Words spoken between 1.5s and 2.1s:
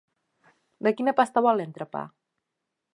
l'entrepà?